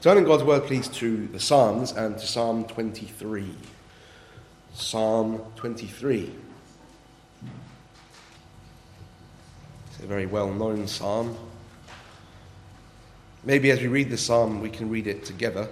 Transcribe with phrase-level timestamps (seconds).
[0.00, 3.54] Turn in God's word, please, to the Psalms and to Psalm 23.
[4.72, 6.34] Psalm 23.
[9.90, 11.36] It's a very well known psalm.
[13.44, 15.68] Maybe as we read the psalm, we can read it together.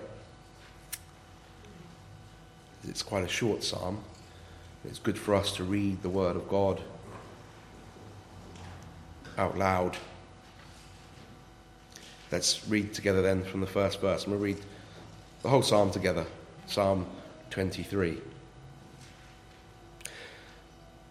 [2.86, 4.04] It's quite a short psalm.
[4.84, 6.82] It's good for us to read the word of God
[9.38, 9.96] out loud.
[12.30, 14.24] Let's read together then from the first verse.
[14.24, 14.58] Going to read
[15.42, 16.26] the whole psalm together.
[16.66, 17.06] Psalm
[17.50, 18.18] 23.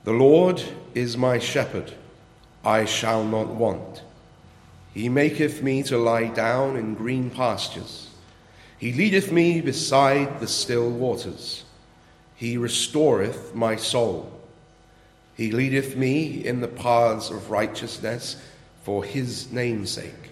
[0.04, 0.64] The Lord
[0.94, 1.94] is my shepherd,
[2.64, 4.04] I shall not want.
[4.94, 8.10] He maketh me to lie down in green pastures.
[8.78, 11.64] He leadeth me beside the still waters.
[12.36, 14.32] He restoreth my soul.
[15.36, 18.42] He leadeth me in the paths of righteousness
[18.84, 20.32] for his name's sake.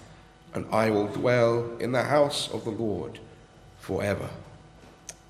[0.53, 3.19] and I will dwell in the house of the Lord
[3.79, 4.29] forever.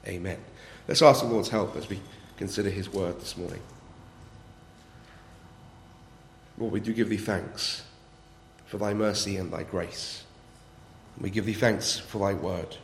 [0.08, 0.40] Amen.
[0.88, 2.02] Let's ask the Lord's help as we
[2.38, 3.62] consider his word this morning.
[6.58, 7.84] Lord, we do give thee thanks
[8.66, 10.24] for thy mercy and thy grace.
[11.20, 12.78] We give thee thanks for thy word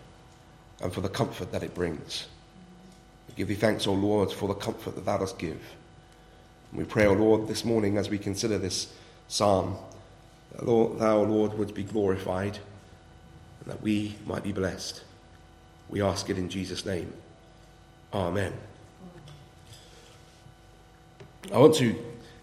[0.81, 2.27] and for the comfort that it brings.
[3.27, 5.61] We give thee thanks, O Lord, for the comfort that thou dost give.
[6.71, 8.93] we pray, O Lord, this morning as we consider this
[9.27, 9.77] psalm
[10.61, 12.59] Lord, thou, Lord, would be glorified
[13.61, 15.03] and that we might be blessed.
[15.89, 17.13] We ask it in Jesus' name.
[18.13, 18.53] Amen.
[21.53, 21.95] I want to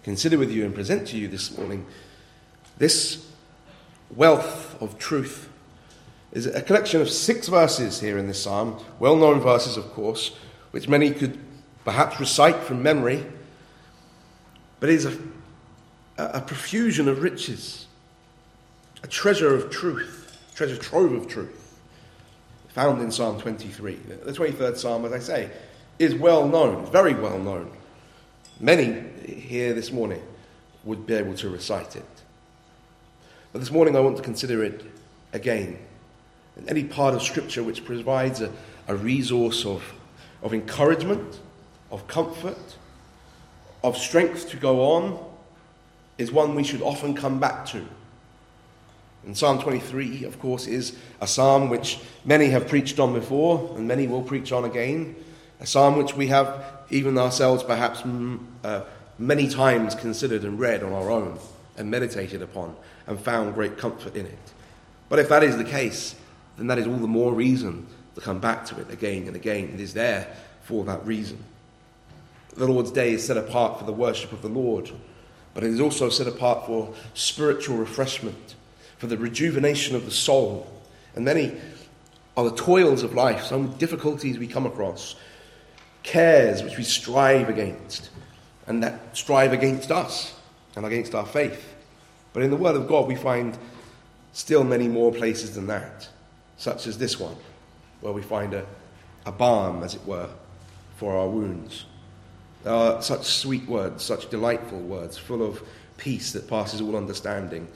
[0.02, 1.86] consider with you and present to you this morning
[2.78, 3.26] this
[4.14, 5.48] wealth of truth
[6.32, 10.36] is a collection of six verses here in this psalm, well known verses, of course,
[10.72, 11.38] which many could
[11.84, 13.24] perhaps recite from memory,
[14.80, 15.16] but it is a,
[16.18, 17.83] a profusion of riches
[19.04, 21.78] a treasure of truth, treasure trove of truth,
[22.68, 23.96] found in Psalm 23.
[24.24, 25.50] The 23rd Psalm, as I say,
[25.98, 27.70] is well known, very well known.
[28.58, 30.22] Many here this morning
[30.84, 32.06] would be able to recite it.
[33.52, 34.82] But this morning I want to consider it
[35.34, 35.78] again.
[36.66, 38.50] Any part of Scripture which provides a,
[38.88, 39.82] a resource of,
[40.42, 41.40] of encouragement,
[41.90, 42.76] of comfort,
[43.82, 45.22] of strength to go on,
[46.16, 47.86] is one we should often come back to
[49.26, 53.88] and Psalm 23, of course, is a psalm which many have preached on before and
[53.88, 55.16] many will preach on again.
[55.60, 58.02] A psalm which we have, even ourselves, perhaps
[58.64, 58.82] uh,
[59.18, 61.38] many times considered and read on our own
[61.78, 62.76] and meditated upon
[63.06, 64.52] and found great comfort in it.
[65.08, 66.14] But if that is the case,
[66.58, 67.86] then that is all the more reason
[68.16, 69.70] to come back to it again and again.
[69.72, 71.42] It is there for that reason.
[72.56, 74.90] The Lord's Day is set apart for the worship of the Lord,
[75.54, 78.54] but it is also set apart for spiritual refreshment
[79.04, 80.66] for the rejuvenation of the soul.
[81.14, 81.52] And many
[82.38, 85.14] are the toils of life, some difficulties we come across,
[86.02, 88.08] cares which we strive against,
[88.66, 90.34] and that strive against us
[90.74, 91.74] and against our faith.
[92.32, 93.58] But in the Word of God, we find
[94.32, 96.08] still many more places than that,
[96.56, 97.36] such as this one,
[98.00, 98.64] where we find a,
[99.26, 100.30] a balm, as it were,
[100.96, 101.84] for our wounds.
[102.62, 105.62] There are such sweet words, such delightful words, full of
[105.98, 107.68] peace that passes all understanding,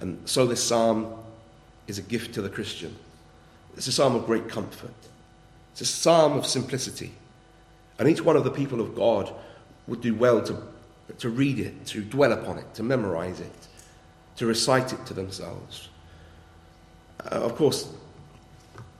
[0.00, 1.14] and so this psalm
[1.86, 2.94] is a gift to the Christian.
[3.76, 4.94] It's a psalm of great comfort.
[5.72, 7.12] It's a psalm of simplicity.
[7.98, 9.32] And each one of the people of God
[9.86, 10.62] would do well to,
[11.18, 13.52] to read it, to dwell upon it, to memorize it,
[14.36, 15.88] to recite it to themselves.
[17.24, 17.88] Uh, of course,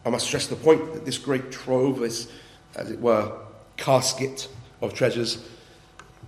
[0.04, 2.30] I must stress the point that this great trove, this,
[2.76, 3.32] as it were,
[3.76, 4.48] casket
[4.80, 5.48] of treasures,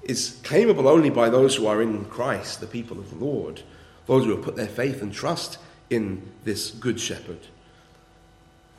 [0.02, 3.62] is claimable only by those who are in Christ, the people of the Lord
[4.06, 5.58] those who have put their faith and trust
[5.90, 7.38] in this good shepherd.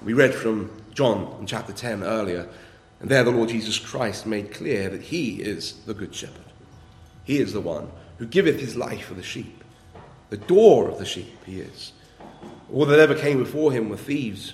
[0.04, 2.48] We read from John in chapter 10 earlier,
[3.00, 6.46] and there the Lord Jesus Christ made clear that he is the good shepherd.
[7.24, 9.64] He is the one who giveth his life for the sheep.
[10.30, 11.94] The door of the sheep he is.
[12.74, 14.54] All that ever came before him were thieves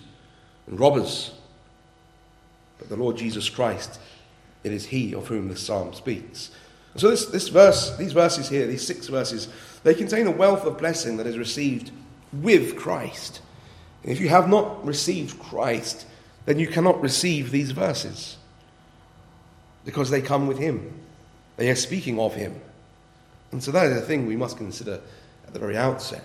[0.68, 1.32] and robbers.
[2.78, 4.00] But the Lord Jesus Christ,
[4.64, 6.52] it is he of whom the psalm speaks.
[6.96, 9.48] So this, this verse, these verses here, these six verses,
[9.84, 11.92] they contain a wealth of blessing that is received
[12.32, 13.42] with Christ.
[14.04, 16.06] And If you have not received Christ,
[16.46, 18.38] then you cannot receive these verses
[19.86, 20.94] because they come with Him.
[21.58, 22.60] They are speaking of Him.
[23.52, 25.00] And so that is a thing we must consider
[25.46, 26.24] at the very outset.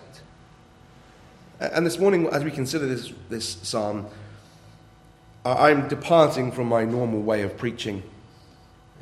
[1.61, 4.07] And this morning, as we consider this, this psalm,
[5.45, 8.03] I'm departing from my normal way of preaching.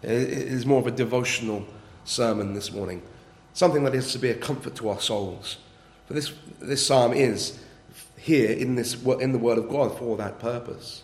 [0.02, 1.66] It is more of a devotional
[2.04, 3.02] sermon this morning,
[3.56, 5.56] something that is to be a comfort to our souls.
[6.06, 7.58] For this, this psalm is
[8.18, 11.02] here in, this, in the Word of God for that purpose.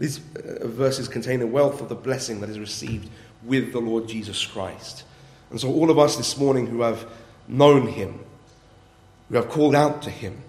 [0.00, 3.08] These uh, verses contain the wealth of the blessing that is received
[3.44, 5.04] with the Lord Jesus Christ.
[5.50, 7.06] And so, all of us this morning who have
[7.46, 8.18] known Him,
[9.28, 10.42] who have called out to Him,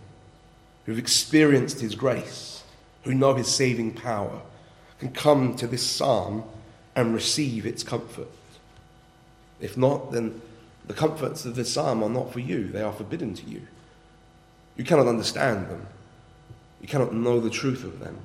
[0.86, 2.64] who've experienced His grace,
[3.04, 4.42] who know His saving power,
[5.00, 6.44] can come to this psalm
[6.96, 8.28] and receive its comfort.
[9.62, 10.42] If not, then
[10.88, 13.62] the comforts of this psalm are not for you, they are forbidden to you.
[14.76, 15.86] You cannot understand them,
[16.82, 18.18] you cannot know the truth of them,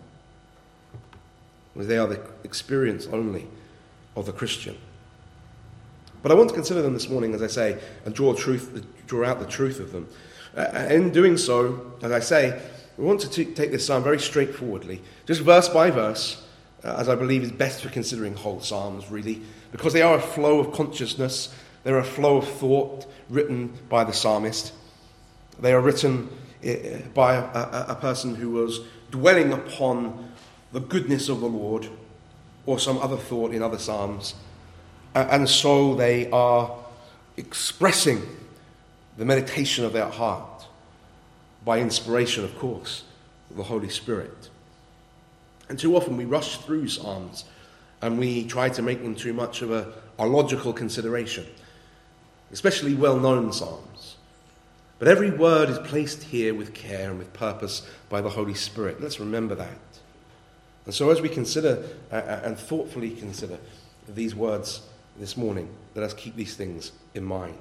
[1.72, 3.46] because they are the experience only
[4.16, 4.76] of the Christian.
[6.22, 9.26] But I want to consider them this morning, as I say, and draw, truth, draw
[9.26, 10.08] out the truth of them.
[10.56, 12.62] Uh, in doing so, as I say,
[12.96, 16.46] we want to t- take this psalm very straightforwardly, just verse by verse,
[16.84, 19.40] uh, as I believe is best for considering whole psalms, really,
[19.72, 21.52] because they are a flow of consciousness,
[21.84, 24.72] they're a flow of thought written by the psalmist.
[25.60, 26.28] They are written
[26.66, 28.80] uh, by a, a, a person who was
[29.10, 30.32] dwelling upon
[30.72, 31.88] the goodness of the Lord
[32.66, 34.34] or some other thought in other psalms.
[35.14, 36.74] And so they are
[37.36, 38.22] expressing
[39.18, 40.66] the meditation of their heart
[41.64, 43.04] by inspiration, of course,
[43.50, 44.48] of the Holy Spirit.
[45.68, 47.44] And too often we rush through psalms
[48.00, 51.46] and we try to make them too much of a, a logical consideration,
[52.52, 54.16] especially well known psalms.
[54.98, 59.00] But every word is placed here with care and with purpose by the Holy Spirit.
[59.00, 59.78] Let's remember that.
[60.84, 63.58] And so, as we consider uh, uh, and thoughtfully consider
[64.08, 64.82] these words
[65.18, 67.58] this morning, let us keep these things in mind.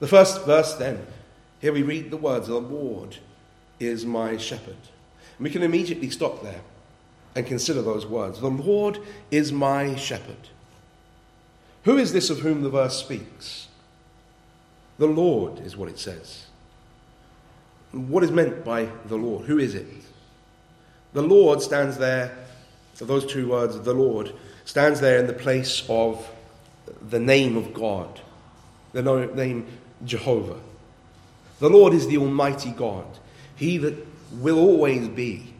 [0.00, 1.06] The first verse, then,
[1.60, 3.16] here we read the words, The Lord
[3.80, 4.76] is my shepherd.
[5.38, 6.60] And we can immediately stop there
[7.34, 8.40] and consider those words.
[8.40, 8.98] The Lord
[9.30, 10.48] is my shepherd.
[11.84, 13.68] Who is this of whom the verse speaks?
[14.98, 16.46] The Lord is what it says.
[17.90, 19.46] What is meant by the Lord?
[19.46, 19.86] Who is it?
[21.12, 22.36] The Lord stands there,
[22.98, 24.32] those two words, the Lord,
[24.64, 26.28] stands there in the place of
[27.08, 28.20] the name of God,
[28.92, 29.66] the name
[30.04, 30.58] Jehovah.
[31.60, 33.06] The Lord is the Almighty God,
[33.54, 33.94] He that
[34.32, 35.54] will always be,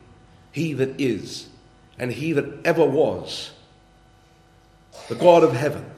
[0.50, 1.48] He that is,
[1.98, 3.52] and He that ever was,
[5.08, 5.88] the God of heaven,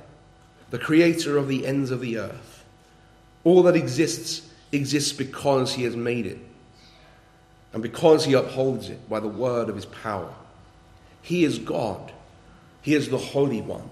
[0.70, 2.45] the Creator of the ends of the earth.
[3.46, 6.38] All that exists exists because He has made it
[7.76, 10.32] and because he upholds it by the word of his power.
[11.20, 12.10] He is God.
[12.80, 13.90] He is the Holy One.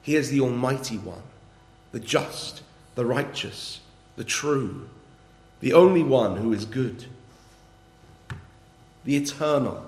[0.00, 1.20] He is the Almighty One,
[1.92, 2.62] the just,
[2.94, 3.80] the righteous,
[4.16, 4.88] the true,
[5.60, 7.04] the only one who is good,
[9.04, 9.84] the eternal,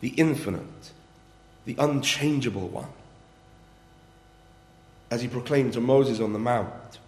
[0.00, 0.90] the infinite,
[1.66, 2.88] the unchangeable one.
[5.08, 6.98] As he proclaimed to Moses on the Mount,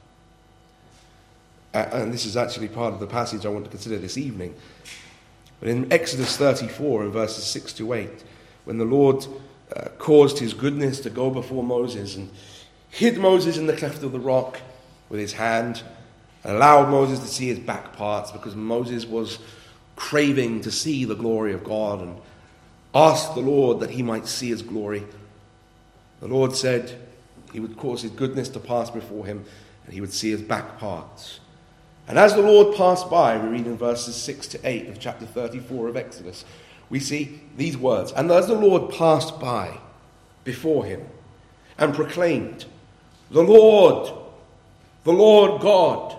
[1.75, 4.55] and this is actually part of the passage I want to consider this evening.
[5.61, 8.11] But in Exodus 34, in verses 6 to 8,
[8.65, 9.27] when the Lord
[9.75, 12.31] uh, caused his goodness to go before Moses and
[12.91, 14.61] hid Moses in the cleft of the rock
[15.09, 15.83] with his hand,
[16.45, 19.39] and allowed Moses to see his back parts because Moses was
[19.97, 22.17] craving to see the glory of God and
[22.95, 25.05] asked the Lord that he might see his glory.
[26.21, 26.99] The Lord said
[27.53, 29.45] he would cause his goodness to pass before him
[29.85, 31.41] and he would see his back parts.
[32.09, 35.27] And as the Lord passed by, we read in verses 6 to 8 of chapter
[35.27, 36.45] 34 of Exodus,
[36.91, 38.13] we see these words.
[38.13, 39.79] And as the Lord passed by
[40.45, 41.07] before him
[41.79, 42.67] and proclaimed,
[43.31, 44.13] The Lord,
[45.05, 46.17] the Lord God,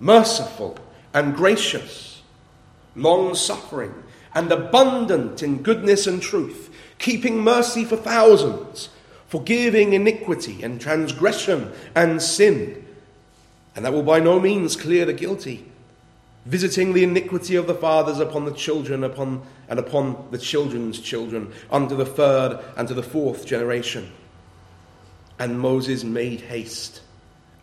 [0.00, 0.76] merciful
[1.14, 2.22] and gracious,
[2.96, 3.94] long suffering
[4.34, 8.88] and abundant in goodness and truth, keeping mercy for thousands,
[9.28, 12.81] forgiving iniquity and transgression and sin
[13.74, 15.64] and that will by no means clear the guilty,
[16.44, 21.52] visiting the iniquity of the fathers upon the children upon, and upon the children's children,
[21.70, 24.10] unto the third and to the fourth generation.
[25.38, 27.00] And Moses made haste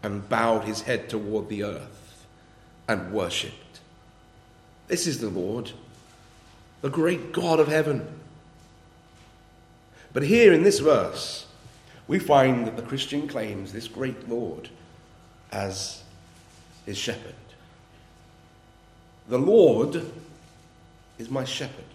[0.01, 2.25] and bowed his head toward the earth
[2.87, 3.79] and worshipped.
[4.87, 5.71] This is the Lord,
[6.81, 8.07] the great God of heaven.
[10.11, 11.45] But here in this verse,
[12.07, 14.69] we find that the Christian claims this great Lord
[15.51, 16.03] as
[16.85, 17.35] his shepherd.
[19.27, 20.03] The Lord
[21.17, 21.85] is my shepherd.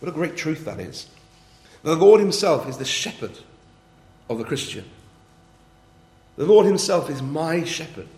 [0.00, 1.06] What a great truth that is.
[1.82, 3.38] The Lord Himself is the shepherd
[4.28, 4.84] of the Christian.
[6.36, 8.08] The Lord Himself is my shepherd.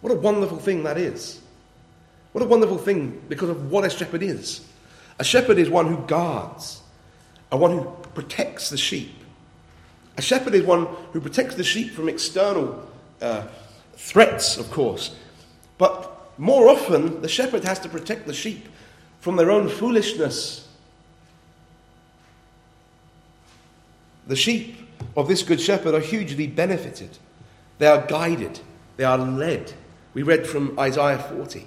[0.00, 1.40] What a wonderful thing that is.
[2.32, 4.66] What a wonderful thing because of what a shepherd is.
[5.18, 6.80] A shepherd is one who guards,
[7.50, 9.17] and one who protects the sheep.
[10.18, 12.84] A shepherd is one who protects the sheep from external
[13.22, 13.46] uh,
[13.94, 15.14] threats, of course.
[15.78, 18.68] But more often, the shepherd has to protect the sheep
[19.20, 20.66] from their own foolishness.
[24.26, 24.76] The sheep
[25.16, 27.16] of this good shepherd are hugely benefited.
[27.78, 28.58] They are guided,
[28.96, 29.72] they are led.
[30.14, 31.64] We read from Isaiah 40,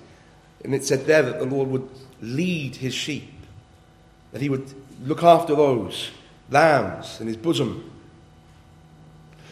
[0.66, 1.90] and it said there that the Lord would
[2.22, 3.32] lead his sheep,
[4.34, 4.74] that he would
[5.06, 6.12] look after those
[6.50, 7.91] lambs in his bosom.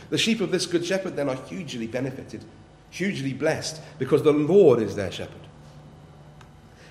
[0.10, 2.44] The sheep of this good shepherd then are hugely benefited,
[2.90, 5.36] hugely blessed, because the Lord is their shepherd.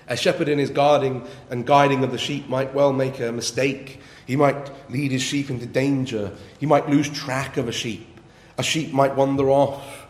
[0.07, 4.01] A shepherd in his guarding and guiding of the sheep might well make a mistake.
[4.25, 6.31] He might lead his sheep into danger.
[6.59, 8.07] He might lose track of a sheep.
[8.57, 10.07] A sheep might wander off.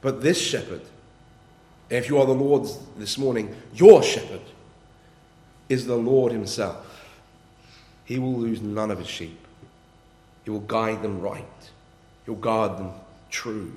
[0.00, 0.82] But this shepherd,
[1.88, 4.40] if you are the Lord's this morning, your shepherd
[5.68, 7.16] is the Lord himself.
[8.04, 9.38] He will lose none of his sheep.
[10.44, 11.44] He will guide them right.
[12.24, 12.92] He'll guard them
[13.30, 13.72] true.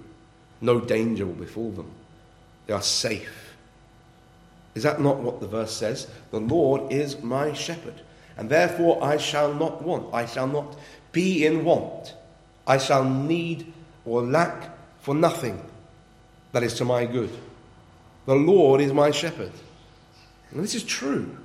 [0.62, 1.92] No danger will befall them.
[2.68, 3.56] They are safe.
[4.74, 6.08] Is that not what the verse says?
[6.32, 8.02] The Lord is my shepherd,
[8.38, 10.14] and therefore I shall not want.
[10.14, 10.78] I shall not
[11.12, 12.14] be in want.
[12.68, 13.72] I shall need
[14.06, 15.62] or lack for nothing
[16.52, 17.32] that is to my good.
[18.26, 19.52] The Lord is my shepherd.
[20.52, 21.38] And this is true.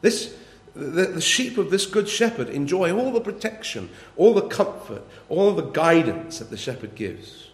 [0.00, 0.34] This,
[0.74, 5.52] the, the sheep of this good shepherd enjoy all the protection, all the comfort, all
[5.52, 7.48] the guidance that the shepherd gives.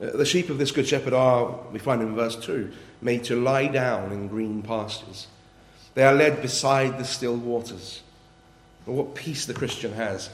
[0.00, 2.70] Uh, the sheep of this good shepherd are, we find in verse 2,
[3.00, 5.26] made to lie down in green pastures.
[5.94, 8.02] They are led beside the still waters.
[8.84, 10.28] what peace the Christian has.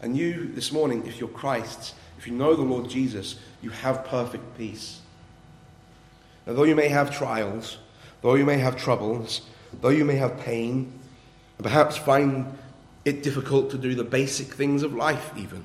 [0.00, 4.04] And you, this morning, if you're Christ's, if you know the Lord Jesus, you have
[4.04, 5.00] perfect peace.
[6.46, 7.78] Now, though you may have trials,
[8.22, 9.40] though you may have troubles,
[9.80, 10.92] though you may have pain,
[11.56, 12.56] and perhaps find
[13.04, 15.64] it difficult to do the basic things of life, even,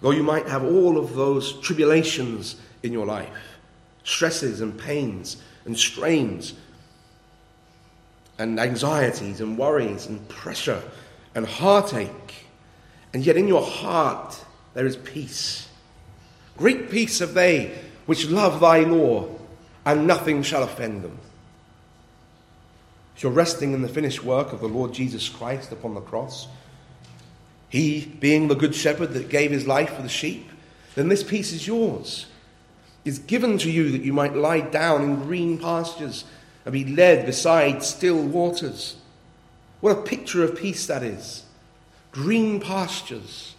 [0.00, 3.58] though you might have all of those tribulations in your life,
[4.02, 6.54] stresses and pains and strains
[8.38, 10.82] and anxieties and worries and pressure
[11.34, 12.46] and heartache.
[13.12, 15.68] And yet in your heart there is peace.
[16.56, 19.28] Great peace have they which love thy law,
[19.86, 21.18] and nothing shall offend them.
[23.18, 26.46] You're resting in the finished work of the Lord Jesus Christ upon the cross,
[27.70, 30.50] he being the good shepherd that gave his life for the sheep,
[30.94, 32.26] then this peace is yours
[33.04, 36.24] is given to you that you might lie down in green pastures
[36.64, 38.96] and be led beside still waters.
[39.80, 41.44] What a picture of peace that is!
[42.12, 43.54] Green pastures,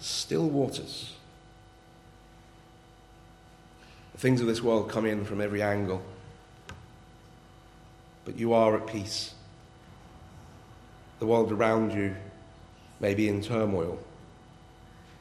[0.00, 1.12] still waters.
[4.12, 6.02] The things of this world come in from every angle,
[8.40, 9.34] you are at peace.
[11.20, 12.16] The world around you
[12.98, 13.98] may be in turmoil,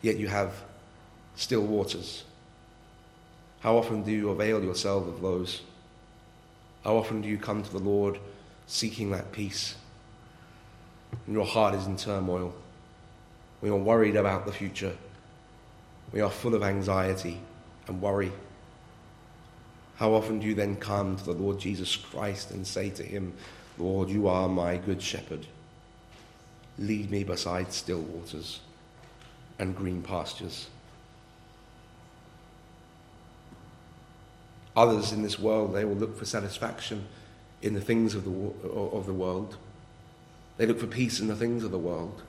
[0.01, 0.63] yet you have
[1.35, 2.23] still waters
[3.59, 5.61] how often do you avail yourself of those?
[6.83, 8.17] How often do you come to the Lord
[8.67, 9.75] seeking that peace?
[11.25, 12.53] When your heart is in turmoil,
[13.59, 14.95] when you're worried about the future,
[16.13, 17.39] we are full of anxiety
[17.87, 18.31] and worry.
[19.99, 23.33] How often do you then come to the Lord Jesus Christ and say to him,
[23.77, 25.45] Lord, you are my good shepherd.
[26.77, 28.61] Lead me beside still waters
[29.59, 30.69] and green pastures.
[34.73, 37.05] Others in this world, they will look for satisfaction
[37.61, 39.57] in the things of the, of the world.
[40.55, 42.21] They look for peace in the things of the world.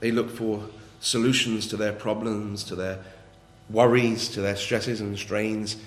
[0.00, 0.64] They look for
[1.00, 2.98] solutions to their problems, to their
[3.70, 5.78] worries, to their stresses and strains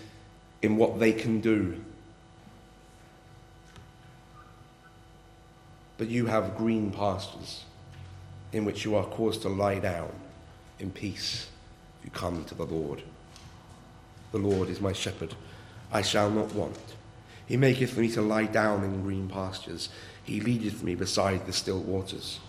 [0.62, 1.80] in what they can do.
[5.98, 7.64] But you have green pastures
[8.52, 10.12] in which you are caused to lie down
[10.80, 11.48] in peace
[12.00, 13.02] if you come to the Lord.
[14.32, 15.36] The Lord is my shepherd,
[15.92, 16.78] I shall not want.
[17.48, 19.90] He maketh me to lie down in green pastures.
[20.24, 22.40] He leadeth me beside the still waters.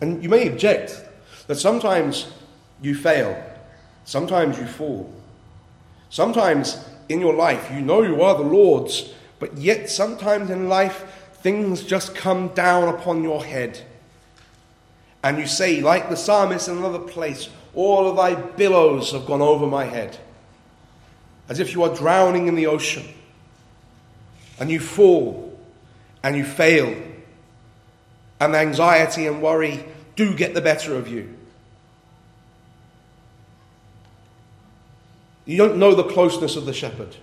[0.00, 1.04] And you may object
[1.46, 2.30] that sometimes
[2.82, 3.42] you fail,
[4.04, 5.12] sometimes you fall.
[6.10, 11.30] Sometimes in your life you know you are the Lord's, but yet sometimes in life
[11.42, 13.80] things just come down upon your head.
[15.22, 19.42] And you say, like the psalmist in another place, all of thy billows have gone
[19.42, 20.18] over my head
[21.48, 23.04] as if you are drowning in the ocean.
[24.58, 25.52] and you fall
[26.22, 26.96] and you fail,
[28.40, 29.84] and anxiety and worry
[30.16, 31.35] do get the better of you.
[35.46, 37.16] You don't know the closeness of the shepherd.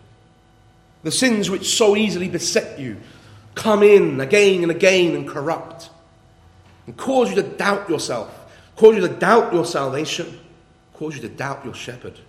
[1.03, 2.97] The sins which so easily beset you
[3.55, 5.89] come in again and again and corrupt
[6.87, 8.33] and cause you to doubt yourself,
[8.75, 10.39] cause you to doubt your salvation,
[10.93, 12.19] cause you to doubt your shepherd.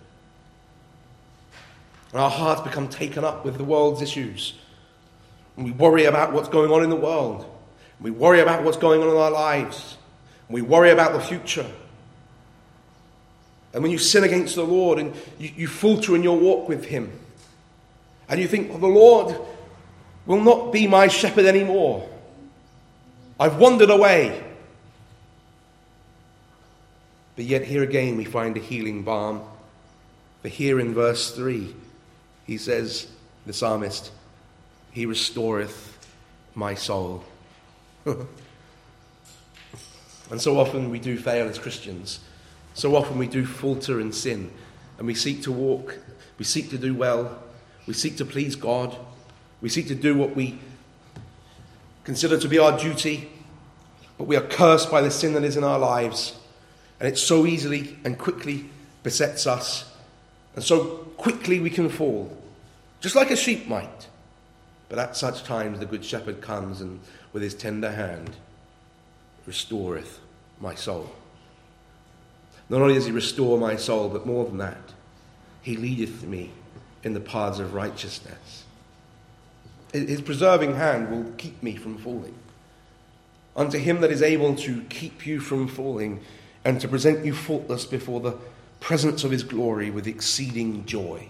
[2.11, 4.53] And our hearts become taken up with the world's issues.
[5.55, 7.45] And we worry about what's going on in the world.
[7.99, 9.97] We worry about what's going on in our lives.
[10.49, 11.69] We worry about the future.
[13.75, 16.85] And when you sin against the Lord and you, you falter in your walk with
[16.85, 17.11] Him,
[18.29, 19.35] and you think, well, the Lord
[20.25, 22.09] will not be my shepherd anymore.
[23.37, 24.41] I've wandered away.
[27.35, 29.41] But yet, here again, we find a healing balm.
[30.41, 31.75] For here in verse 3,
[32.47, 33.07] he says,
[33.45, 34.09] the psalmist,
[34.91, 36.07] He restoreth
[36.55, 37.25] my soul.
[38.05, 38.25] and
[40.37, 42.21] so often we do fail as Christians.
[42.75, 44.51] So often we do falter in sin.
[44.97, 45.97] And we seek to walk,
[46.37, 47.41] we seek to do well,
[47.87, 48.95] we seek to please God,
[49.61, 50.59] we seek to do what we
[52.03, 53.29] consider to be our duty,
[54.17, 56.37] but we are cursed by the sin that is in our lives.
[56.99, 58.69] And it so easily and quickly
[59.03, 59.91] besets us.
[60.55, 62.37] And so quickly we can fall,
[63.01, 64.07] just like a sheep might.
[64.87, 67.01] But at such times the Good Shepherd comes and
[67.33, 68.37] with his tender hand
[69.45, 70.19] restoreth
[70.61, 71.11] my soul.
[72.69, 74.93] Not only does he restore my soul, but more than that,
[75.61, 76.51] he leadeth me
[77.03, 78.63] in the paths of righteousness.
[79.93, 82.35] His preserving hand will keep me from falling.
[83.55, 86.21] Unto him that is able to keep you from falling
[86.65, 88.35] and to present you faultless before the
[88.79, 91.29] presence of his glory with exceeding joy.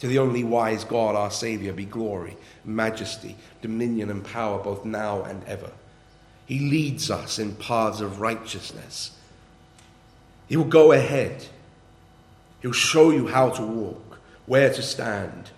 [0.00, 5.22] To the only wise God, our Saviour, be glory, majesty, dominion, and power both now
[5.22, 5.70] and ever.
[6.44, 9.15] He leads us in paths of righteousness.
[10.48, 11.46] He will go ahead.
[12.62, 15.50] He'll show you how to walk, where to stand,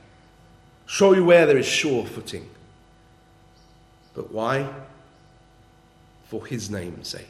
[0.87, 2.49] show you where there is sure footing.
[4.15, 4.69] But why?
[6.27, 7.29] For His name's sake.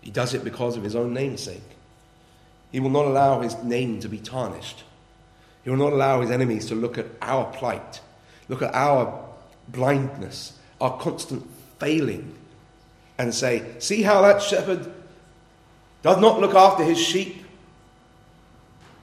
[0.00, 1.60] He does it because of his own namesake.
[2.70, 4.84] He will not allow his name to be tarnished.
[5.64, 8.00] He will not allow his enemies to look at our plight,
[8.48, 9.22] look at our
[9.68, 11.46] blindness, our constant
[11.78, 12.34] failing,
[13.18, 14.92] and say, See how that shepherd
[16.02, 17.44] does not look after his sheep?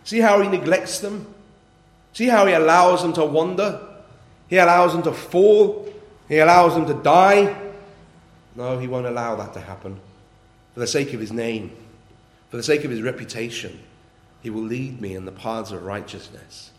[0.03, 1.34] See how he neglects them?
[2.13, 3.81] See how he allows them to wander?
[4.47, 5.91] He allows them to fall?
[6.29, 7.55] He allows them to die?
[8.55, 9.99] No, he won't allow that to happen.
[10.73, 11.75] For the sake of his name,
[12.49, 13.79] for the sake of his reputation,
[14.41, 16.71] he will lead me in the paths of righteousness.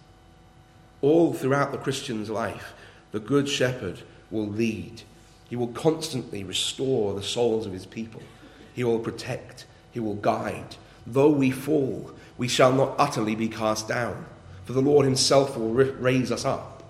[1.02, 2.72] All throughout the Christian's life,
[3.12, 4.00] the Good Shepherd
[4.30, 5.02] will lead.
[5.48, 8.22] He will constantly restore the souls of his people.
[8.74, 9.66] He will protect.
[9.96, 10.76] He will guide.
[11.06, 14.26] Though we fall, we shall not utterly be cast down,
[14.66, 16.82] for the Lord himself will raise us up.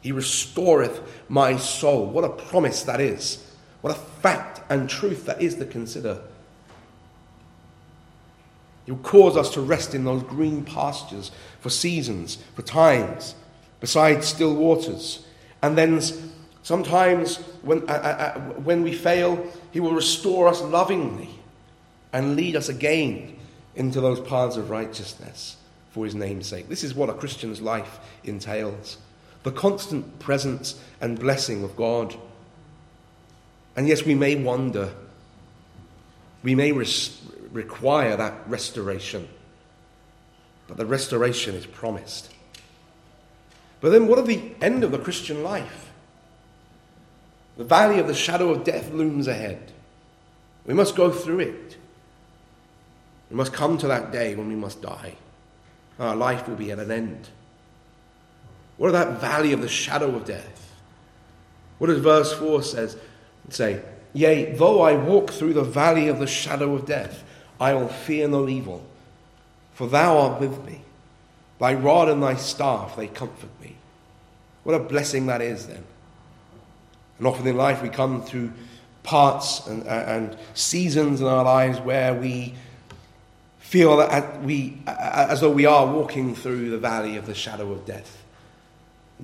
[0.00, 2.06] He restoreth my soul.
[2.06, 3.48] What a promise that is.
[3.80, 6.20] What a fact and truth that is to consider.
[8.84, 13.36] He will cause us to rest in those green pastures for seasons, for times,
[13.78, 15.24] beside still waters.
[15.62, 16.02] And then
[16.64, 21.38] sometimes when, uh, uh, uh, when we fail, He will restore us lovingly
[22.12, 23.36] and lead us again
[23.74, 25.56] into those paths of righteousness
[25.90, 26.68] for His name's sake.
[26.68, 28.98] This is what a Christian's life entails
[29.48, 32.14] the constant presence and blessing of God.
[33.76, 34.92] And yes, we may wonder,
[36.42, 37.18] we may res-
[37.50, 39.26] require that restoration.
[40.66, 42.30] But the restoration is promised.
[43.80, 45.92] But then, what of the end of the Christian life?
[47.56, 49.72] The valley of the shadow of death looms ahead.
[50.66, 51.77] We must go through it.
[53.30, 55.14] We must come to that day when we must die.
[55.98, 57.28] Our life will be at an end.
[58.76, 60.72] What of that valley of the shadow of death?
[61.78, 62.96] What does verse 4 says?
[63.50, 67.24] Say, Yea, though I walk through the valley of the shadow of death,
[67.60, 68.84] I will fear no evil,
[69.74, 70.82] for thou art with me.
[71.58, 73.76] Thy rod and thy staff, they comfort me.
[74.62, 75.84] What a blessing that is, then.
[77.18, 78.52] And often in life, we come through
[79.02, 82.54] parts and, and seasons in our lives where we
[83.68, 87.84] feel that we, as though we are walking through the valley of the shadow of
[87.84, 88.24] death.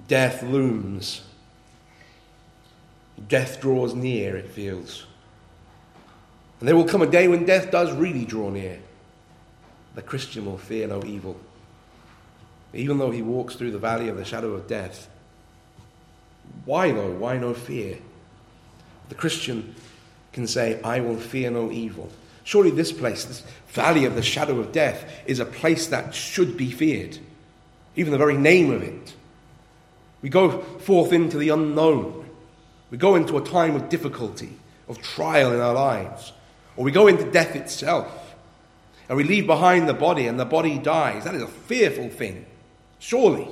[0.07, 1.23] Death looms.
[3.27, 5.07] Death draws near, it feels.
[6.61, 8.81] And there will come a day when death does really draw near.
[9.95, 11.41] The Christian will fear no evil.
[12.75, 15.09] Even though he walks through the valley of the shadow of death,
[16.67, 17.13] Why, though?
[17.13, 17.97] Why no fear?
[19.09, 19.75] The Christian
[20.33, 22.11] can say, I will fear no evil.
[22.45, 26.57] Surely this place, this valley of the shadow of death, is a place that should
[26.57, 27.19] be feared.
[27.97, 29.15] Even the very name of it.
[30.21, 32.29] We go forth into the unknown.
[32.91, 34.51] We go into a time of difficulty,
[34.89, 36.33] of trial in our lives.
[36.77, 38.35] Or we go into death itself.
[39.09, 41.25] And we leave behind the body and the body dies.
[41.25, 42.47] That is a fearful thing.
[42.99, 43.49] Surely.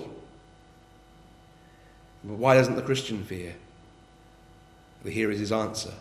[2.24, 3.54] But why doesn't the Christian fear?
[5.02, 5.92] But here is his answer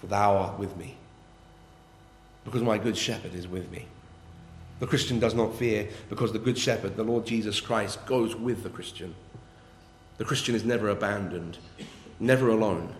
[0.00, 0.97] For thou art with me.
[2.48, 3.84] Because my good shepherd is with me.
[4.80, 8.62] The Christian does not fear because the good shepherd, the Lord Jesus Christ, goes with
[8.62, 9.14] the Christian.
[10.16, 11.58] The Christian is never abandoned,
[12.18, 12.94] never alone.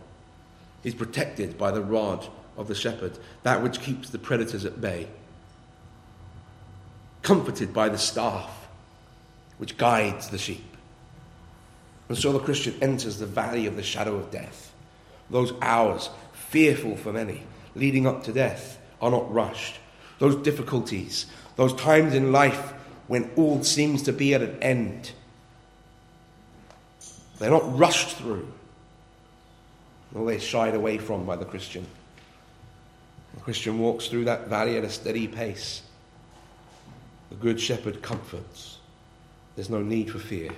[0.83, 5.09] He's protected by the rod of the shepherd, that which keeps the predators at bay.
[7.23, 8.69] Comforted by the staff,
[9.57, 10.77] which guides the sheep.
[12.11, 14.75] And so the Christian enters the valley of the shadow of death.
[15.31, 19.77] Those hours, fearful for many, leading up to death, are not rushed.
[20.19, 22.73] Those difficulties, those times in life
[23.07, 25.13] when all seems to be at an end,
[27.39, 28.53] they're not rushed through,
[30.13, 31.87] nor they're shied away from by the Christian.
[33.35, 35.83] The Christian walks through that valley at a steady pace.
[37.31, 38.79] The Good Shepherd comforts.
[39.55, 40.51] There's no need for fear.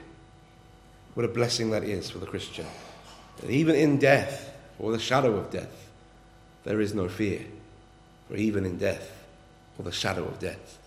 [1.15, 2.67] What a blessing that is for the Christian.
[3.41, 5.91] That even in death, or the shadow of death,
[6.65, 7.45] there is no fear.
[8.31, 9.11] For even in death,
[9.77, 10.79] or the shadow of death,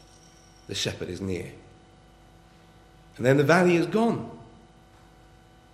[0.67, 1.51] the shepherd is near.
[3.17, 4.31] And then the valley is gone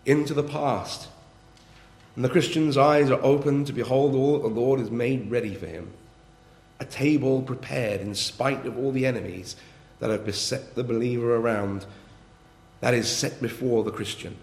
[0.03, 1.09] into the past.
[2.15, 5.53] And the Christian's eyes are open to behold all that the Lord has made ready
[5.53, 5.91] for him.
[6.79, 9.55] A table prepared in spite of all the enemies
[9.99, 11.85] that have beset the believer around
[12.81, 14.35] that is set before the Christian.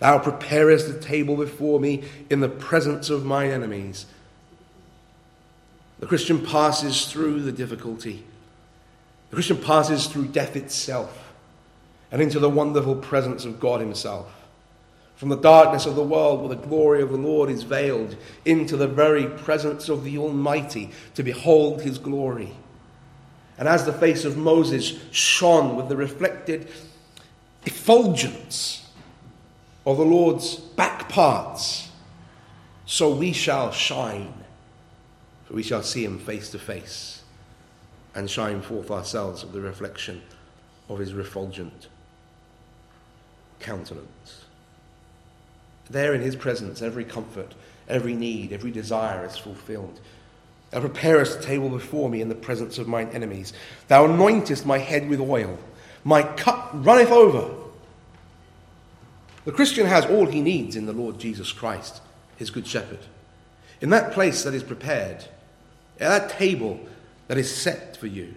[0.00, 4.06] Thou preparest a table before me in the presence of mine enemies.
[6.00, 8.24] The Christian passes through the difficulty.
[9.28, 11.32] The Christian passes through death itself
[12.10, 14.34] and into the wonderful presence of God Himself.
[15.14, 18.76] From the darkness of the world, where the glory of the Lord is veiled, into
[18.76, 22.56] the very presence of the Almighty to behold His glory.
[23.58, 26.68] And as the face of Moses shone with the reflected
[27.66, 28.88] effulgence
[29.84, 31.90] of the Lord's back parts,
[32.86, 34.32] so we shall shine,
[35.50, 37.24] for we shall see him face to face
[38.14, 40.22] and shine forth ourselves of the reflection
[40.88, 41.88] of his refulgent
[43.58, 44.44] countenance.
[45.90, 47.54] There in his presence, every comfort,
[47.88, 49.98] every need, every desire is fulfilled.
[50.70, 53.52] Thou preparest a table before me in the presence of mine enemies.
[53.88, 55.58] Thou anointest my head with oil.
[56.04, 57.56] My cup runneth over.
[59.44, 62.00] The Christian has all he needs in the Lord Jesus Christ,
[62.36, 63.00] his good shepherd.
[63.80, 65.24] In that place that is prepared,
[66.00, 66.80] at that table
[67.28, 68.34] that is set for you,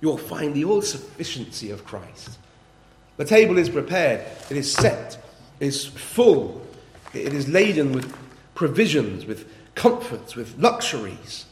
[0.00, 2.38] you will find the all sufficiency of Christ.
[3.16, 5.18] The table is prepared, it is set,
[5.60, 6.66] it is full,
[7.12, 8.16] it is laden with
[8.54, 11.46] provisions, with comforts, with luxuries.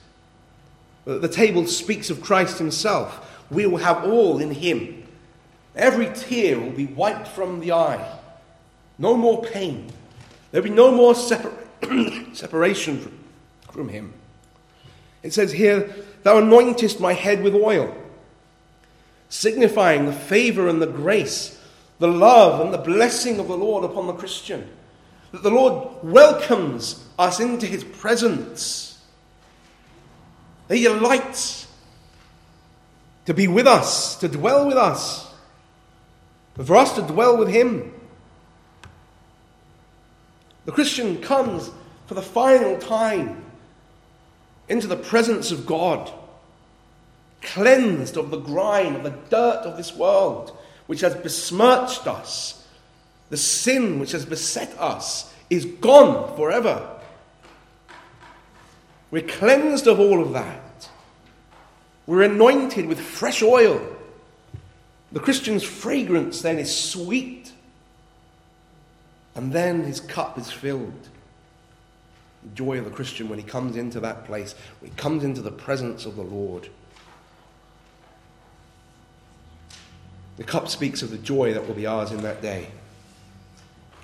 [1.04, 3.44] The table speaks of Christ Himself.
[3.50, 5.04] We will have all in Him.
[5.74, 8.18] Every tear will be wiped from the eye.
[8.98, 9.90] No more pain.
[10.50, 11.52] There'll be no more separ-
[12.32, 13.18] separation from,
[13.72, 14.12] from Him.
[15.22, 17.96] It says here, Thou anointest my head with oil,
[19.28, 21.58] signifying the favor and the grace,
[21.98, 24.68] the love and the blessing of the Lord upon the Christian.
[25.32, 28.98] That the Lord welcomes us into His presence.
[30.68, 31.68] He delights
[33.26, 35.32] to be with us, to dwell with us,
[36.64, 37.92] for us to dwell with Him.
[40.64, 41.70] The Christian comes
[42.06, 43.44] for the final time
[44.70, 46.10] into the presence of God,
[47.42, 50.56] cleansed of the grime, of the dirt of this world,
[50.86, 52.64] which has besmirched us.
[53.30, 56.88] The sin which has beset us is gone forever.
[59.10, 60.88] We're cleansed of all of that.
[62.06, 63.84] We're anointed with fresh oil.
[65.10, 67.52] The Christian's fragrance then is sweet.
[69.34, 71.08] And then his cup is filled.
[72.54, 75.50] Joy of the Christian when he comes into that place, when he comes into the
[75.50, 76.68] presence of the Lord.
[80.36, 82.68] The cup speaks of the joy that will be ours in that day.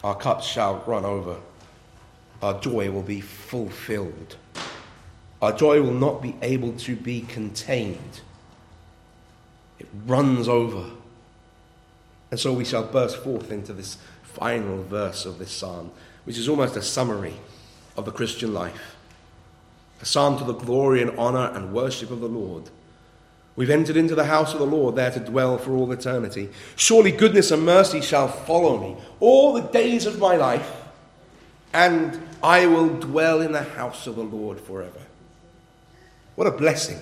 [0.05, 1.37] Our cups shall run over.
[2.43, 4.37] Our joy will be fulfilled.
[5.41, 8.21] Our joy will not be able to be contained.
[9.79, 10.91] It runs over.
[12.31, 15.91] And so we shall burst forth into this final verse of this psalm,
[16.25, 17.35] which is almost a summary
[17.97, 18.97] of the Christian life.
[20.01, 22.71] A psalm to the glory and honor and worship of the Lord.
[23.57, 26.51] We've entered into the house of the Lord, there to dwell for all eternity.
[26.77, 30.71] Surely goodness and mercy shall follow me all the days of my life,
[31.73, 35.01] and I will dwell in the house of the Lord forever.
[36.35, 36.99] What a blessing.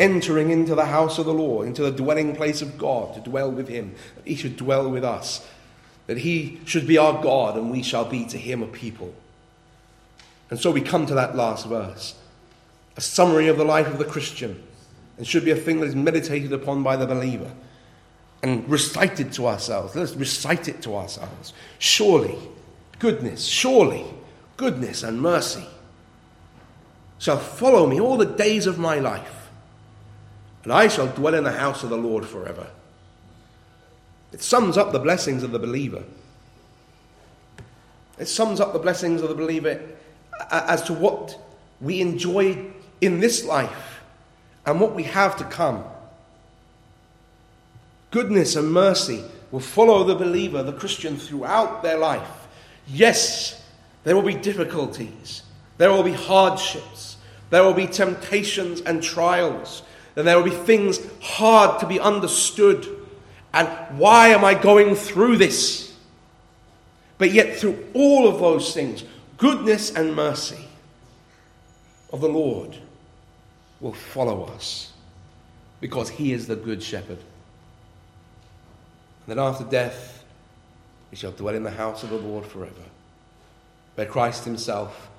[0.00, 3.52] Entering into the house of the Lord, into the dwelling place of God, to dwell
[3.52, 3.94] with Him.
[4.16, 5.46] That He should dwell with us.
[6.08, 9.14] That He should be our God, and we shall be to Him a people.
[10.52, 12.14] And so we come to that last verse
[12.94, 14.62] a summary of the life of the Christian
[15.16, 17.50] and should be a thing that is meditated upon by the believer
[18.42, 19.96] and recited to ourselves.
[19.96, 21.54] Let's recite it to ourselves.
[21.78, 22.36] Surely,
[22.98, 24.04] goodness, surely,
[24.58, 25.64] goodness and mercy
[27.18, 29.48] shall follow me all the days of my life,
[30.64, 32.66] and I shall dwell in the house of the Lord forever.
[34.32, 36.04] It sums up the blessings of the believer.
[38.18, 39.80] It sums up the blessings of the believer
[40.50, 41.38] as to what
[41.80, 42.58] we enjoy
[43.00, 44.00] in this life
[44.64, 45.84] and what we have to come.
[48.10, 52.46] Goodness and mercy will follow the believer, the Christian, throughout their life.
[52.86, 53.62] Yes,
[54.04, 55.42] there will be difficulties,
[55.78, 57.16] there will be hardships,
[57.50, 59.82] there will be temptations and trials,
[60.16, 62.86] and there will be things hard to be understood.
[63.54, 65.94] And why am I going through this?
[67.18, 69.04] But yet, through all of those things,
[69.42, 70.68] goodness and mercy
[72.12, 72.78] of the Lord
[73.80, 74.92] will follow us
[75.80, 77.18] because he is the good shepherd.
[79.26, 80.22] And then after death,
[81.10, 82.84] we shall dwell in the house of the Lord forever,
[83.96, 85.10] where Christ himself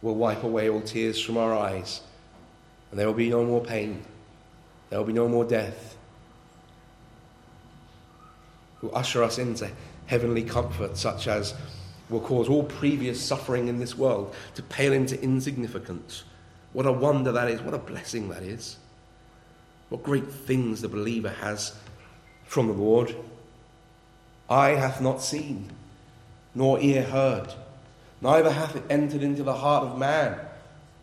[0.00, 2.00] will wipe away all tears from our eyes,
[2.90, 4.02] and there will be no more pain,
[4.88, 5.94] there will be no more death.
[8.80, 9.70] Will usher us into
[10.06, 11.52] heavenly comfort, such as
[12.10, 16.24] will cause all previous suffering in this world to pale into insignificance
[16.72, 17.60] what a wonder that is.
[17.62, 18.76] What a blessing that is.
[19.88, 21.74] What great things the believer has
[22.44, 23.16] from the Lord.
[24.50, 25.70] Eye hath not seen,
[26.54, 27.52] nor ear heard,
[28.20, 30.38] neither hath it entered into the heart of man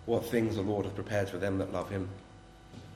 [0.06, 2.10] what things the Lord hath prepared for them that love him.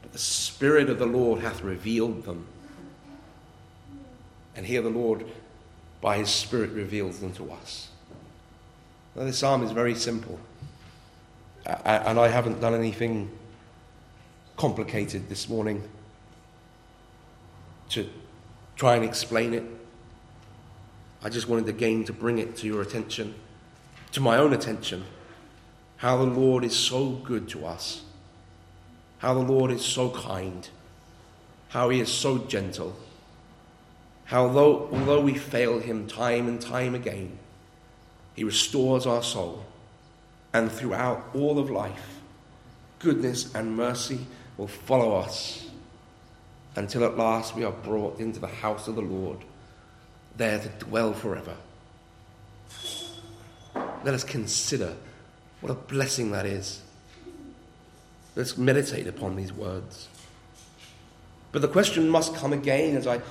[0.02, 2.48] But the Spirit of the Lord hath revealed them.
[4.56, 5.26] And here the Lord,
[6.02, 7.89] by his Spirit, reveals them to us.
[9.19, 10.39] Now, this psalm is very simple
[11.65, 13.29] and I haven't done anything
[14.55, 15.84] complicated this morning
[17.89, 18.10] to
[18.77, 19.65] try and explain it.
[21.21, 23.36] I just wanted again to bring it to your attention,
[24.13, 25.03] to my own attention,
[25.97, 28.03] how the Lord is so good to us,
[29.17, 30.69] how the Lord is so kind,
[31.67, 32.95] how He is so gentle,
[34.23, 37.38] how though, although we fail Him time and time again,
[38.35, 39.65] He restores our soul
[40.53, 42.19] and throughout all of life,
[42.99, 44.25] goodness and mercy
[44.57, 45.67] will follow us
[46.75, 49.39] until at last we are brought into the house of the Lord,
[50.37, 51.55] there to dwell forever.
[54.03, 54.95] Let us consider
[55.61, 56.81] what a blessing that is.
[58.35, 60.07] Let's meditate upon these words.
[61.51, 63.21] But the question must come again, as I,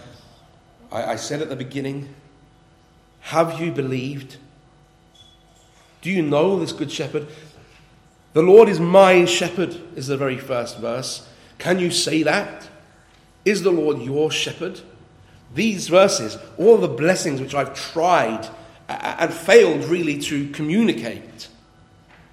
[0.92, 2.14] I, I said at the beginning
[3.20, 4.36] have you believed?
[6.08, 7.26] Do you know this good shepherd?
[8.32, 11.28] The Lord is my shepherd, is the very first verse.
[11.58, 12.66] Can you say that?
[13.44, 14.80] Is the Lord your shepherd?
[15.54, 18.48] These verses, all the blessings which I've tried
[18.88, 21.48] and failed really to communicate,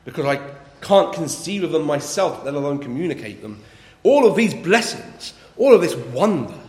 [0.05, 0.39] because I
[0.79, 3.61] can't conceive of them myself, let alone communicate them.
[4.03, 6.61] All of these blessings, all of this wonder,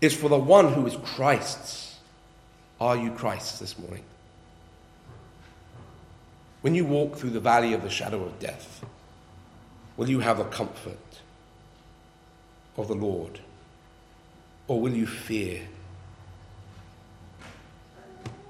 [0.00, 1.98] is for the one who is Christ's.
[2.80, 4.04] Are you Christ's this morning?
[6.64, 8.82] When you walk through the valley of the shadow of death,
[9.98, 10.96] will you have the comfort
[12.78, 13.40] of the Lord?
[14.66, 15.60] Or will you fear?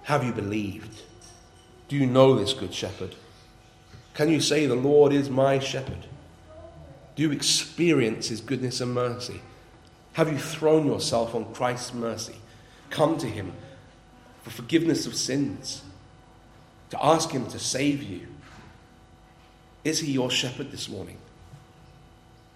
[0.04, 1.02] Have you believed?
[1.88, 3.16] Do you know this good shepherd?
[4.14, 6.06] Can you say, The Lord is my shepherd?
[7.16, 9.40] Do you experience his goodness and mercy?
[10.12, 12.36] Have you thrown yourself on Christ's mercy?
[12.90, 13.54] Come to him
[14.44, 15.82] for forgiveness of sins
[16.94, 18.28] to ask Him to save you.
[19.82, 21.18] Is He your shepherd this morning?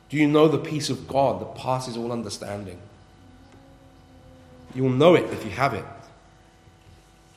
[0.08, 2.78] Do you know the peace of God that passes all understanding?
[4.74, 5.84] You will know it if you have it.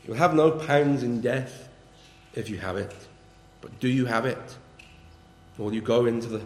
[0.05, 1.69] You'll have no pangs in death
[2.33, 2.93] if you have it.
[3.61, 4.57] But do you have it?
[5.57, 6.41] Or will you go into the,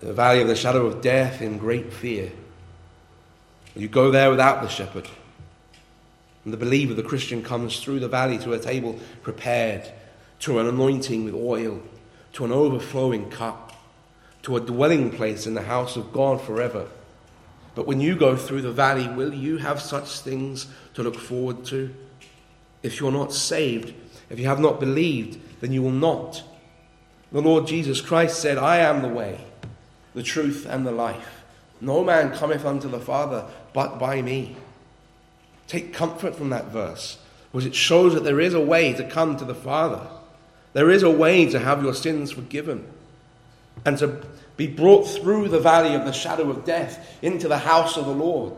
[0.00, 2.32] the valley of the shadow of death in great fear?
[3.74, 5.08] Will you go there without the shepherd?
[6.46, 9.90] And the believer, the Christian, comes through the valley to a table prepared,
[10.38, 11.82] to an anointing with oil,
[12.34, 13.72] to an overflowing cup,
[14.42, 16.86] to a dwelling place in the house of God forever.
[17.74, 21.64] But when you go through the valley, will you have such things to look forward
[21.64, 21.92] to?
[22.84, 23.92] If you're not saved,
[24.30, 26.44] if you have not believed, then you will not.
[27.32, 29.40] The Lord Jesus Christ said, I am the way,
[30.14, 31.42] the truth, and the life.
[31.80, 34.54] No man cometh unto the Father but by me.
[35.66, 37.18] Take comfort from that verse,
[37.50, 40.06] because it shows that there is a way to come to the Father.
[40.72, 42.86] There is a way to have your sins forgiven
[43.84, 44.22] and to
[44.56, 48.12] be brought through the valley of the shadow of death into the house of the
[48.12, 48.52] Lord.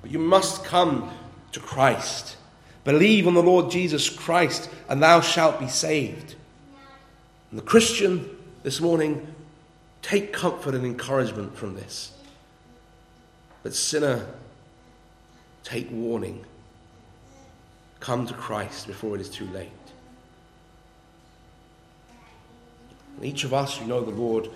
[0.00, 1.10] But you must come
[1.52, 2.36] to Christ.
[2.84, 6.34] Believe on the Lord Jesus Christ, and thou shalt be saved.
[7.50, 8.28] And the Christian
[8.64, 9.34] this morning,
[10.02, 12.12] take comfort and encouragement from this.
[13.62, 14.26] But, sinner,
[15.64, 16.44] take warning.
[18.00, 19.70] Come to Christ before it is too late.
[23.16, 24.48] And each of us who know the Lord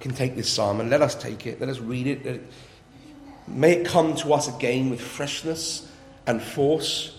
[0.00, 2.42] can take this psalm and let us take it, let us read it.
[3.46, 5.90] May it come to us again with freshness
[6.26, 7.16] and force,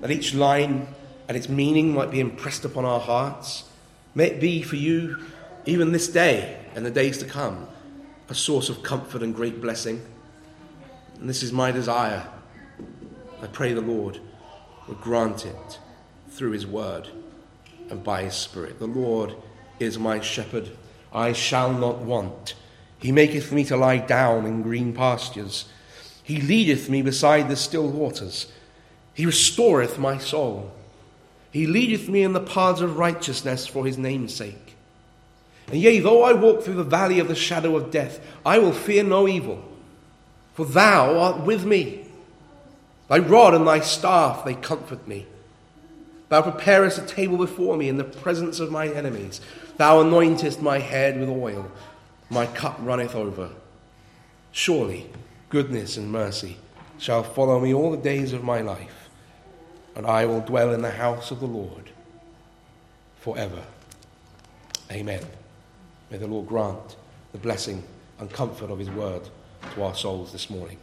[0.00, 0.86] that each line
[1.28, 3.64] and its meaning might be impressed upon our hearts.
[4.14, 5.24] May it be for you,
[5.66, 7.66] even this day and the days to come,
[8.28, 10.00] a source of comfort and great blessing.
[11.24, 12.28] And this is my desire.
[13.40, 14.20] I pray the Lord
[14.86, 15.78] will grant it
[16.28, 17.08] through His word
[17.88, 18.78] and by His Spirit.
[18.78, 19.34] The Lord
[19.80, 20.68] is my shepherd
[21.14, 22.52] I shall not want.
[22.98, 25.64] He maketh me to lie down in green pastures.
[26.22, 28.52] He leadeth me beside the still waters.
[29.14, 30.74] He restoreth my soul.
[31.50, 34.76] He leadeth me in the paths of righteousness for his name's sake.
[35.68, 38.72] And yea, though I walk through the valley of the shadow of death, I will
[38.72, 39.70] fear no evil,
[40.54, 42.06] for thou art with me.
[43.08, 45.26] Thy rod and thy staff, they comfort me.
[46.28, 49.40] Thou preparest a table before me in the presence of my enemies.
[49.76, 51.70] Thou anointest my head with oil,
[52.30, 53.50] my cup runneth over.
[54.52, 55.10] Surely
[55.50, 56.56] goodness and mercy
[56.98, 59.10] shall follow me all the days of my life,
[59.94, 61.90] and I will dwell in the house of the Lord
[63.20, 63.62] forever.
[64.90, 65.24] Amen.
[66.10, 66.96] May the Lord grant
[67.32, 67.82] the blessing
[68.20, 69.22] and comfort of his word
[69.74, 70.78] to our souls this morning.